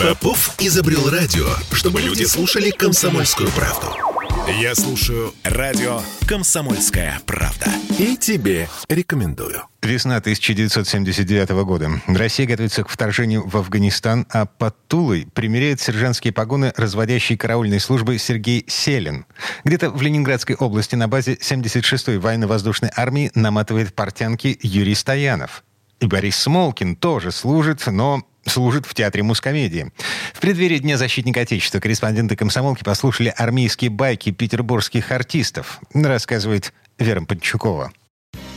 Попов 0.00 0.54
изобрел 0.58 1.10
радио, 1.10 1.46
чтобы 1.72 2.00
люди 2.00 2.24
слушали 2.24 2.70
комсомольскую 2.70 3.50
правду. 3.50 3.86
Я 4.60 4.74
слушаю 4.74 5.34
радио 5.44 6.00
«Комсомольская 6.26 7.20
правда». 7.26 7.66
И 7.98 8.16
тебе 8.16 8.68
рекомендую. 8.88 9.64
Весна 9.82 10.16
1979 10.16 11.50
года. 11.64 11.90
Россия 12.06 12.46
готовится 12.46 12.84
к 12.84 12.88
вторжению 12.88 13.46
в 13.46 13.56
Афганистан, 13.56 14.26
а 14.30 14.46
под 14.46 14.74
Тулой 14.86 15.28
примеряет 15.34 15.80
сержантские 15.80 16.32
погоны 16.32 16.72
разводящей 16.76 17.36
караульной 17.36 17.80
службы 17.80 18.18
Сергей 18.18 18.64
Селин. 18.68 19.26
Где-то 19.64 19.90
в 19.90 20.00
Ленинградской 20.00 20.56
области 20.56 20.94
на 20.94 21.08
базе 21.08 21.34
76-й 21.34 22.18
военно-воздушной 22.18 22.90
армии 22.96 23.30
наматывает 23.34 23.94
портянки 23.94 24.58
Юрий 24.62 24.94
Стоянов. 24.94 25.62
И 26.00 26.06
Борис 26.06 26.36
Смолкин 26.36 26.96
тоже 26.96 27.32
служит, 27.32 27.86
но 27.86 28.22
служит 28.46 28.86
в 28.86 28.94
Театре 28.94 29.22
Мускомедии. 29.22 29.92
В 30.32 30.40
преддверии 30.40 30.78
Дня 30.78 30.96
защитника 30.96 31.40
Отечества 31.40 31.80
корреспонденты 31.80 32.36
комсомолки 32.36 32.84
послушали 32.84 33.32
армейские 33.36 33.90
байки 33.90 34.30
петербургских 34.30 35.10
артистов, 35.10 35.80
рассказывает 35.92 36.72
Вера 36.98 37.22
Подчукова. 37.22 37.92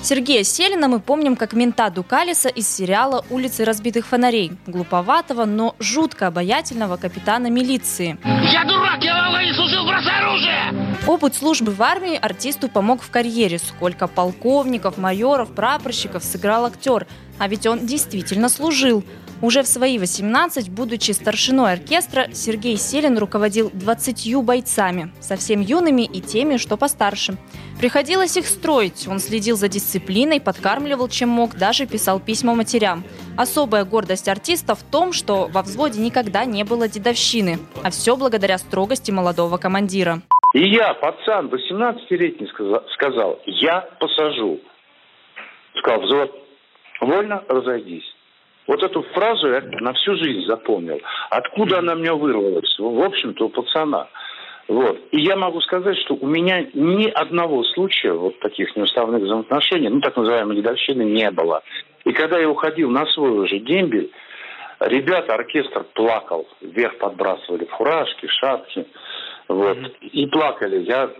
Сергея 0.00 0.44
Селина 0.44 0.86
мы 0.88 1.00
помним 1.00 1.34
как 1.34 1.52
мента 1.54 1.90
Дукалиса 1.90 2.48
из 2.48 2.68
сериала 2.68 3.24
«Улицы 3.30 3.64
разбитых 3.64 4.06
фонарей», 4.06 4.52
глуповатого, 4.66 5.44
но 5.44 5.74
жутко 5.80 6.28
обаятельного 6.28 6.96
капитана 6.96 7.48
милиции. 7.48 8.16
Я 8.24 8.64
дурак, 8.64 9.02
я 9.02 9.24
долго 9.24 9.42
не 9.42 9.52
служил, 9.52 9.84
бросай 9.86 10.20
оружие! 10.20 10.98
Опыт 11.06 11.34
службы 11.34 11.72
в 11.72 11.82
армии 11.82 12.16
артисту 12.16 12.68
помог 12.68 13.02
в 13.02 13.10
карьере. 13.10 13.58
Сколько 13.58 14.06
полковников, 14.06 14.98
майоров, 14.98 15.52
прапорщиков 15.52 16.22
сыграл 16.22 16.66
актер. 16.66 17.06
А 17.38 17.48
ведь 17.48 17.66
он 17.66 17.86
действительно 17.86 18.48
служил. 18.48 19.04
Уже 19.40 19.62
в 19.62 19.68
свои 19.68 19.98
18, 19.98 20.68
будучи 20.68 21.12
старшиной 21.12 21.72
оркестра, 21.74 22.28
Сергей 22.32 22.76
Селин 22.76 23.16
руководил 23.18 23.70
20 23.72 24.34
бойцами, 24.42 25.12
совсем 25.20 25.60
юными 25.60 26.02
и 26.02 26.20
теми, 26.20 26.56
что 26.56 26.76
постарше. 26.76 27.36
Приходилось 27.78 28.36
их 28.36 28.46
строить, 28.46 29.06
он 29.08 29.20
следил 29.20 29.56
за 29.56 29.68
дисциплиной, 29.68 30.40
подкармливал 30.40 31.08
чем 31.08 31.28
мог, 31.28 31.54
даже 31.54 31.86
писал 31.86 32.18
письма 32.18 32.54
матерям. 32.56 33.04
Особая 33.36 33.84
гордость 33.84 34.28
артиста 34.28 34.74
в 34.74 34.82
том, 34.82 35.12
что 35.12 35.46
во 35.46 35.62
взводе 35.62 36.00
никогда 36.00 36.44
не 36.44 36.64
было 36.64 36.88
дедовщины, 36.88 37.58
а 37.84 37.90
все 37.90 38.16
благодаря 38.16 38.58
строгости 38.58 39.12
молодого 39.12 39.58
командира. 39.58 40.22
И 40.54 40.68
я, 40.68 40.92
пацан, 40.94 41.46
18-летний, 41.46 42.48
сказал, 42.94 43.38
я 43.46 43.88
посажу. 44.00 44.60
Сказал, 45.76 46.00
взвод, 46.00 46.34
вольно 47.00 47.44
разойдись. 47.48 48.12
Вот 48.66 48.82
эту 48.82 49.02
фразу 49.14 49.48
я 49.48 49.62
на 49.80 49.92
всю 49.92 50.16
жизнь 50.16 50.46
запомнил. 50.46 51.00
Откуда 51.30 51.78
она 51.78 51.94
мне 51.94 52.12
вырвалась? 52.12 52.76
В 52.78 53.02
общем-то, 53.02 53.46
у 53.46 53.48
пацана. 53.48 54.08
Вот. 54.68 55.00
И 55.12 55.20
я 55.20 55.34
могу 55.34 55.62
сказать, 55.62 55.96
что 56.04 56.14
у 56.14 56.26
меня 56.26 56.66
ни 56.74 57.08
одного 57.08 57.64
случая 57.64 58.12
вот 58.12 58.38
таких 58.40 58.76
неуставных 58.76 59.22
взаимоотношений, 59.22 59.88
ну, 59.88 60.00
так 60.00 60.14
называемой 60.16 60.56
дедовщины, 60.56 61.02
не 61.02 61.30
было. 61.30 61.62
И 62.04 62.12
когда 62.12 62.38
я 62.38 62.48
уходил 62.50 62.90
на 62.90 63.06
свой 63.06 63.30
уже 63.30 63.58
дембель, 63.60 64.10
ребята, 64.80 65.34
оркестр 65.34 65.84
плакал, 65.94 66.46
вверх 66.60 66.98
подбрасывали 66.98 67.64
фуражки, 67.64 68.26
шапки, 68.26 68.86
вот, 69.48 69.78
mm-hmm. 69.78 70.08
и 70.12 70.26
плакали. 70.26 70.84
Я 70.84 71.10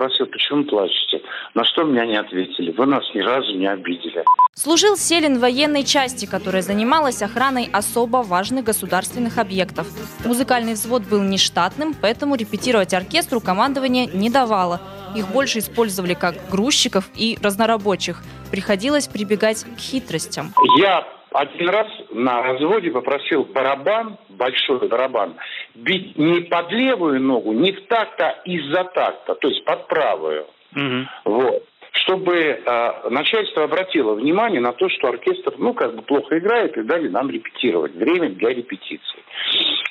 спросил, 0.00 0.26
почему 0.26 0.64
плачете? 0.64 1.22
На 1.54 1.64
что 1.64 1.84
меня 1.84 2.06
не 2.06 2.16
ответили. 2.16 2.70
Вы 2.70 2.86
нас 2.86 3.04
ни 3.14 3.20
разу 3.20 3.54
не 3.54 3.66
обидели. 3.66 4.24
Служил 4.54 4.96
Селин 4.96 5.36
в 5.36 5.40
военной 5.40 5.84
части, 5.84 6.26
которая 6.26 6.62
занималась 6.62 7.22
охраной 7.22 7.68
особо 7.72 8.18
важных 8.18 8.64
государственных 8.64 9.36
объектов. 9.36 9.86
Музыкальный 10.24 10.72
взвод 10.72 11.02
был 11.02 11.22
нештатным, 11.22 11.94
поэтому 12.00 12.34
репетировать 12.34 12.94
оркестру 12.94 13.40
командование 13.40 14.06
не 14.06 14.30
давало. 14.30 14.80
Их 15.14 15.28
больше 15.28 15.58
использовали 15.58 16.14
как 16.14 16.34
грузчиков 16.50 17.04
и 17.14 17.36
разнорабочих. 17.42 18.22
Приходилось 18.50 19.06
прибегать 19.06 19.64
к 19.64 19.78
хитростям. 19.78 20.54
Я 20.78 21.06
один 21.32 21.68
раз 21.68 21.86
на 22.10 22.42
разводе 22.42 22.90
попросил 22.90 23.44
барабан, 23.44 24.16
большой 24.30 24.88
барабан, 24.88 25.36
бить 25.74 26.16
не 26.18 26.42
под 26.42 26.72
левую 26.72 27.20
ногу, 27.20 27.52
не 27.52 27.72
в 27.72 27.86
такт, 27.86 28.20
а 28.20 28.40
из-за 28.44 28.84
такта, 28.84 29.34
то 29.34 29.48
есть 29.48 29.64
под 29.64 29.86
правую. 29.88 30.46
Угу. 30.74 31.06
Вот 31.24 31.64
чтобы 31.92 32.34
э, 32.34 33.08
начальство 33.10 33.64
обратило 33.64 34.14
внимание 34.14 34.60
на 34.60 34.72
то, 34.72 34.88
что 34.88 35.08
оркестр, 35.08 35.54
ну, 35.58 35.74
как 35.74 35.94
бы 35.96 36.02
плохо 36.02 36.38
играет, 36.38 36.76
и 36.76 36.82
дали 36.82 37.08
нам 37.08 37.30
репетировать. 37.30 37.94
Время 37.94 38.30
для 38.30 38.50
репетиции. 38.50 39.22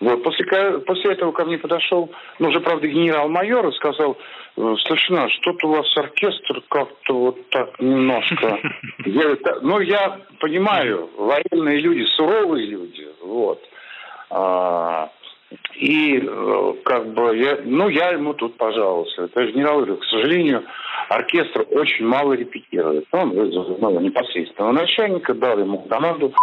Вот. 0.00 0.22
После, 0.22 0.78
после 0.80 1.12
этого 1.12 1.32
ко 1.32 1.44
мне 1.44 1.58
подошел, 1.58 2.10
ну, 2.38 2.48
уже, 2.48 2.60
правда, 2.60 2.88
генерал-майор 2.88 3.68
и 3.68 3.72
сказал, 3.72 4.16
«Э, 4.56 4.74
старшина, 4.80 5.28
что-то 5.28 5.68
у 5.68 5.72
вас 5.72 5.96
оркестр 5.96 6.62
как-то 6.68 7.14
вот 7.14 7.50
так 7.50 7.78
немножко... 7.80 8.58
Ну, 9.62 9.80
я 9.80 10.20
понимаю, 10.40 11.10
военные 11.16 11.78
люди, 11.78 12.04
суровые 12.16 12.66
люди, 12.66 13.06
вот. 13.22 13.60
А, 14.30 15.10
и 15.74 16.18
э, 16.18 16.72
как 16.92 17.14
бы 17.14 17.36
я, 17.38 17.58
ну 17.64 17.88
я 17.88 18.10
ему 18.10 18.34
тут 18.34 18.58
пожаловался. 18.58 19.22
Это 19.22 19.46
генерал 19.46 19.76
говорю, 19.76 19.96
к 19.96 20.04
сожалению, 20.04 20.62
оркестр 21.08 21.64
очень 21.70 22.04
мало 22.04 22.34
репетирует. 22.34 23.06
Он 23.12 23.30
вызвал 23.30 23.78
ну, 23.80 24.00
непосредственного 24.00 24.72
начальника, 24.72 25.32
дал 25.32 25.58
ему 25.58 25.78
команду. 25.88 26.34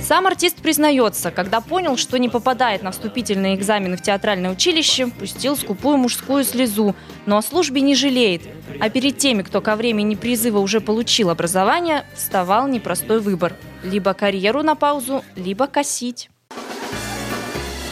Сам 0.00 0.26
артист 0.26 0.60
признается, 0.60 1.30
когда 1.30 1.60
понял, 1.60 1.96
что 1.96 2.18
не 2.18 2.28
попадает 2.28 2.82
на 2.82 2.90
вступительные 2.90 3.54
экзамены 3.54 3.96
в 3.96 4.02
театральное 4.02 4.50
училище, 4.50 5.06
пустил 5.06 5.54
скупую 5.54 5.98
мужскую 5.98 6.42
слезу, 6.42 6.96
но 7.24 7.36
о 7.36 7.42
службе 7.42 7.80
не 7.80 7.94
жалеет. 7.94 8.42
А 8.80 8.90
перед 8.90 9.18
теми, 9.18 9.42
кто 9.42 9.60
ко 9.60 9.76
времени 9.76 10.16
призыва 10.16 10.58
уже 10.58 10.80
получил 10.80 11.30
образование, 11.30 12.04
вставал 12.14 12.66
непростой 12.66 13.20
выбор. 13.20 13.52
Либо 13.84 14.14
карьеру 14.14 14.64
на 14.64 14.74
паузу, 14.74 15.22
либо 15.36 15.68
косить. 15.68 16.31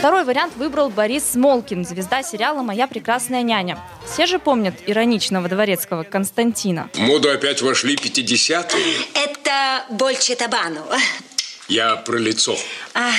Второй 0.00 0.24
вариант 0.24 0.56
выбрал 0.56 0.88
Борис 0.88 1.32
Смолкин, 1.32 1.84
звезда 1.84 2.22
сериала 2.22 2.62
«Моя 2.62 2.86
прекрасная 2.86 3.42
няня». 3.42 3.78
Все 4.10 4.24
же 4.24 4.38
помнят 4.38 4.74
ироничного 4.86 5.46
дворецкого 5.46 6.04
Константина. 6.04 6.88
В 6.94 7.00
моду 7.00 7.28
опять 7.30 7.60
вошли 7.60 7.96
50-е. 7.96 8.94
Это 9.12 9.84
Больче 9.90 10.36
Табану. 10.36 10.80
Я 11.68 11.96
про 11.96 12.16
лицо. 12.16 12.56
А. 12.94 13.10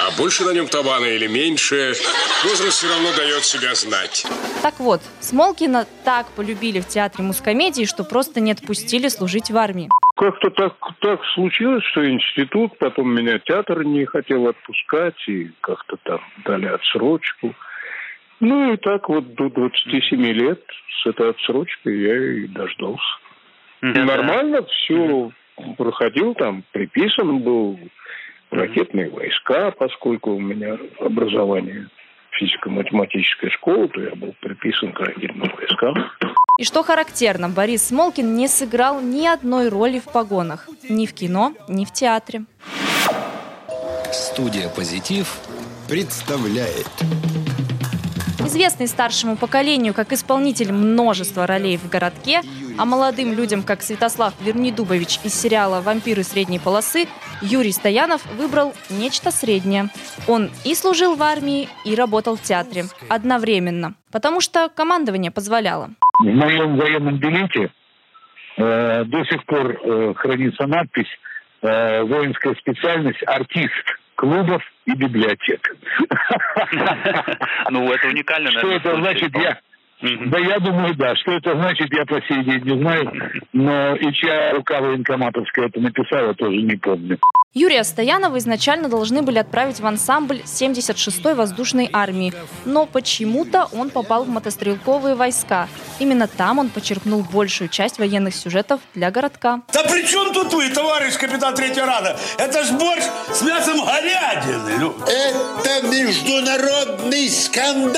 а 0.00 0.10
больше 0.18 0.44
на 0.44 0.50
нем 0.50 0.68
табана 0.68 1.06
или 1.06 1.26
меньше, 1.28 1.96
возраст 2.44 2.76
все 2.76 2.90
равно 2.90 3.08
дает 3.16 3.42
себя 3.46 3.74
знать. 3.74 4.26
Так 4.60 4.78
вот, 4.80 5.00
Смолкина 5.20 5.86
так 6.04 6.26
полюбили 6.32 6.80
в 6.80 6.88
театре 6.88 7.24
мускомедии, 7.24 7.86
что 7.86 8.04
просто 8.04 8.40
не 8.40 8.52
отпустили 8.52 9.08
служить 9.08 9.50
в 9.50 9.56
армии. 9.56 9.88
Как-то 10.14 10.50
так, 10.50 10.74
так 11.00 11.24
случилось, 11.34 11.84
что 11.84 12.08
институт, 12.08 12.76
потом 12.78 13.14
меня 13.14 13.38
театр 13.38 13.82
не 13.84 14.04
хотел 14.04 14.46
отпускать, 14.46 15.16
и 15.26 15.50
как-то 15.62 15.96
там 16.04 16.20
дали 16.44 16.66
отсрочку. 16.66 17.54
Ну 18.40 18.74
и 18.74 18.76
так 18.76 19.08
вот 19.08 19.34
до 19.34 19.48
27 19.48 20.20
лет 20.20 20.62
с 21.02 21.06
этой 21.06 21.30
отсрочкой 21.30 21.98
я 22.00 22.32
и 22.34 22.46
дождался. 22.46 23.02
Mm-hmm. 23.82 24.04
Нормально 24.04 24.62
все 24.64 24.94
mm-hmm. 24.94 25.76
проходил, 25.76 26.34
там 26.34 26.62
приписан 26.72 27.38
был 27.38 27.78
ракетные 28.50 29.08
войска, 29.08 29.70
поскольку 29.70 30.32
у 30.32 30.40
меня 30.40 30.78
образование 31.00 31.88
физико-математическая 32.32 33.50
школа, 33.50 33.88
то 33.88 34.00
я 34.00 34.14
был 34.14 34.34
приписан 34.40 34.92
к 34.92 35.00
ракетным 35.00 35.50
войскам. 35.56 36.10
И 36.58 36.64
что 36.64 36.82
характерно, 36.82 37.48
Борис 37.48 37.88
Смолкин 37.88 38.34
не 38.34 38.46
сыграл 38.46 39.00
ни 39.00 39.26
одной 39.26 39.68
роли 39.68 39.98
в 39.98 40.04
погонах. 40.04 40.68
Ни 40.88 41.06
в 41.06 41.14
кино, 41.14 41.54
ни 41.68 41.84
в 41.84 41.92
театре. 41.92 42.44
Студия 44.12 44.68
«Позитив» 44.68 45.40
представляет 45.88 46.86
Известный 48.44 48.86
старшему 48.86 49.36
поколению 49.36 49.94
как 49.94 50.12
исполнитель 50.12 50.72
множества 50.72 51.46
ролей 51.46 51.78
в 51.78 51.88
городке, 51.88 52.42
а 52.76 52.84
молодым 52.84 53.32
людям 53.32 53.62
как 53.62 53.82
Святослав 53.82 54.34
Вернидубович 54.40 55.20
из 55.24 55.32
сериала 55.32 55.80
«Вампиры 55.80 56.22
средней 56.22 56.58
полосы», 56.58 57.06
Юрий 57.40 57.72
Стоянов 57.72 58.26
выбрал 58.36 58.74
нечто 58.90 59.30
среднее. 59.30 59.88
Он 60.26 60.50
и 60.64 60.74
служил 60.74 61.14
в 61.14 61.22
армии, 61.22 61.68
и 61.84 61.94
работал 61.94 62.36
в 62.36 62.42
театре 62.42 62.86
одновременно, 63.08 63.94
потому 64.10 64.40
что 64.40 64.68
командование 64.68 65.30
позволяло. 65.30 65.90
В 66.18 66.24
моем 66.24 66.76
военном 66.76 67.16
билете 67.16 67.70
э, 68.56 69.04
до 69.04 69.24
сих 69.24 69.44
пор 69.46 69.72
э, 69.72 70.14
хранится 70.16 70.66
надпись 70.66 71.08
э, 71.62 72.02
«Воинская 72.02 72.54
специальность 72.54 73.22
артист» 73.26 73.98
клубов 74.14 74.62
и 74.86 74.94
библиотек. 74.94 75.76
Ну, 77.70 77.92
это 77.92 78.08
уникально. 78.08 78.50
Что 78.50 78.70
это 78.70 78.96
значит, 78.96 79.34
я... 79.36 79.58
Да 80.02 80.38
я 80.38 80.58
думаю, 80.58 80.94
да. 80.96 81.14
Что 81.16 81.32
это 81.32 81.54
значит, 81.54 81.92
я 81.92 82.04
по 82.04 82.20
сей 82.22 82.42
день 82.44 82.62
не 82.64 82.80
знаю. 82.80 83.12
Но 83.52 83.94
и 83.96 84.12
чья 84.12 84.52
рука 84.52 84.80
военкоматовская 84.80 85.66
это 85.66 85.80
написала, 85.80 86.34
тоже 86.34 86.56
не 86.56 86.76
помню. 86.76 87.18
Юрия 87.54 87.84
Стоянова 87.84 88.38
изначально 88.38 88.88
должны 88.88 89.20
были 89.20 89.36
отправить 89.36 89.78
в 89.78 89.86
ансамбль 89.86 90.40
76-й 90.44 91.34
воздушной 91.34 91.90
армии, 91.92 92.32
но 92.64 92.86
почему-то 92.86 93.68
он 93.72 93.90
попал 93.90 94.24
в 94.24 94.30
мотострелковые 94.30 95.14
войска. 95.14 95.68
Именно 95.98 96.28
там 96.28 96.58
он 96.60 96.70
почерпнул 96.70 97.22
большую 97.30 97.68
часть 97.68 97.98
военных 97.98 98.34
сюжетов 98.34 98.80
для 98.94 99.10
городка. 99.10 99.60
Да 99.74 99.82
при 99.82 100.06
чем 100.06 100.32
тут 100.32 100.50
вы, 100.54 100.70
товарищ 100.70 101.18
капитан 101.18 101.54
Третьего 101.54 101.86
рада? 101.86 102.16
Это 102.38 102.64
ж 102.64 102.72
борщ 102.72 103.04
с 103.30 103.42
мясом 103.42 103.76
говядины. 103.84 104.90
Это 105.06 105.86
международный 105.88 107.28
скандал. 107.28 107.92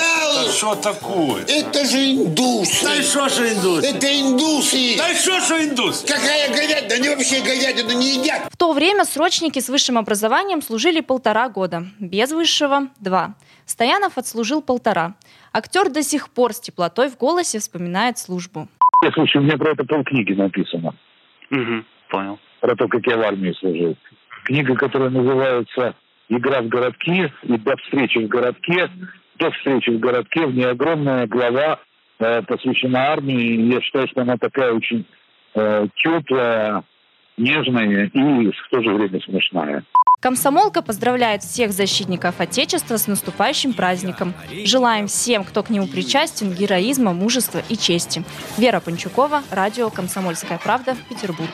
Да 0.46 0.50
что 0.50 0.74
такое? 0.74 1.44
Это 1.44 1.84
же 1.94 2.12
индусы. 2.12 2.84
Да 2.84 2.96
и 2.96 3.02
что 3.02 3.28
же 3.28 3.42
индусы? 3.52 3.86
Это 3.86 4.06
индусы. 4.06 4.96
Да 4.98 5.10
и 5.10 5.14
что 5.14 5.40
же 5.40 5.54
индусы? 5.64 6.06
Какая 6.06 6.48
говядина? 6.48 6.94
Они 6.94 7.08
вообще 7.08 7.40
говядину 7.42 7.98
не 7.98 8.18
едят. 8.18 8.52
В 8.52 8.56
то 8.56 8.72
время 8.72 9.04
Срочники 9.04 9.60
с 9.60 9.68
высшим 9.68 9.98
образованием 9.98 10.62
служили 10.62 11.00
полтора 11.00 11.48
года, 11.48 11.84
без 12.00 12.32
высшего– 12.32 12.88
два. 13.00 13.34
Стоянов 13.66 14.18
отслужил 14.18 14.60
полтора. 14.60 15.14
Актер 15.52 15.90
до 15.90 16.02
сих 16.02 16.30
пор 16.30 16.52
с 16.52 16.60
теплотой 16.60 17.08
в 17.08 17.16
голосе 17.16 17.58
вспоминает 17.58 18.18
службу. 18.18 18.68
Слушай, 19.14 19.38
у 19.38 19.42
меня 19.42 19.56
про 19.56 19.72
это 19.72 19.84
полкниги 19.84 20.32
написано. 20.32 20.94
Угу, 21.50 21.84
понял. 22.10 22.38
Про 22.60 22.74
то, 22.76 22.88
как 22.88 23.06
я 23.06 23.16
в 23.16 23.20
армии 23.20 23.54
служил. 23.58 23.96
Книга, 24.44 24.74
которая 24.74 25.10
называется 25.10 25.94
«Игра 26.28 26.60
в 26.62 26.68
городке» 26.68 27.32
и 27.42 27.56
«До 27.58 27.76
встречи 27.76 28.18
в 28.18 28.28
городке». 28.28 28.90
«До 29.38 29.50
встречи 29.50 29.90
в 29.90 29.98
городке» 29.98 30.46
в 30.46 30.54
ней 30.54 30.66
огромная 30.66 31.26
глава 31.26 31.80
э, 32.18 32.42
посвящена 32.42 33.12
армии. 33.12 33.72
Я 33.72 33.80
считаю, 33.80 34.08
что 34.08 34.22
она 34.22 34.36
такая 34.36 34.72
очень 34.72 35.04
э, 35.54 35.86
теплая, 35.96 36.84
нежная 37.36 38.06
и 38.06 38.50
в 38.50 38.68
то 38.70 38.82
же 38.82 38.92
время 38.92 39.20
смешная. 39.20 39.84
Комсомолка 40.20 40.80
поздравляет 40.80 41.42
всех 41.42 41.72
защитников 41.72 42.40
Отечества 42.40 42.96
с 42.96 43.06
наступающим 43.06 43.74
праздником. 43.74 44.32
Желаем 44.64 45.06
всем, 45.06 45.44
кто 45.44 45.62
к 45.62 45.68
нему 45.68 45.86
причастен, 45.86 46.50
героизма, 46.50 47.12
мужества 47.12 47.60
и 47.68 47.76
чести. 47.76 48.24
Вера 48.56 48.80
Панчукова, 48.80 49.42
радио 49.50 49.90
«Комсомольская 49.90 50.58
правда», 50.58 50.96
Петербург. 51.10 51.50